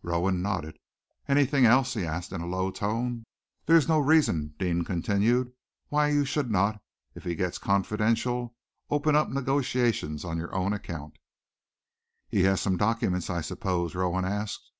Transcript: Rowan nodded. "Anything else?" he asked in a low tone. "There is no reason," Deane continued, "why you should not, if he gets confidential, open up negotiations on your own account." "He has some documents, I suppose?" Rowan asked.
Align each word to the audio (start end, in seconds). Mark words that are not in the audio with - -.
Rowan 0.00 0.40
nodded. 0.40 0.78
"Anything 1.28 1.66
else?" 1.66 1.92
he 1.92 2.06
asked 2.06 2.32
in 2.32 2.40
a 2.40 2.46
low 2.46 2.70
tone. 2.70 3.26
"There 3.66 3.76
is 3.76 3.86
no 3.86 3.98
reason," 3.98 4.54
Deane 4.58 4.82
continued, 4.82 5.52
"why 5.90 6.08
you 6.08 6.24
should 6.24 6.50
not, 6.50 6.80
if 7.14 7.24
he 7.24 7.34
gets 7.34 7.58
confidential, 7.58 8.56
open 8.88 9.14
up 9.14 9.28
negotiations 9.28 10.24
on 10.24 10.38
your 10.38 10.54
own 10.54 10.72
account." 10.72 11.18
"He 12.30 12.44
has 12.44 12.62
some 12.62 12.78
documents, 12.78 13.28
I 13.28 13.42
suppose?" 13.42 13.94
Rowan 13.94 14.24
asked. 14.24 14.70